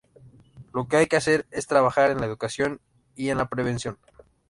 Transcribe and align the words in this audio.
Lo 0.73 0.87
que 0.87 0.97
hay 0.97 1.05
que 1.05 1.15
hacer 1.17 1.45
es 1.51 1.67
trabajar 1.67 2.09
en 2.09 2.21
la 2.21 2.25
educación 2.25 2.81
y 3.15 3.29
en 3.29 3.37
la 3.37 3.49
prevención. 3.49 3.99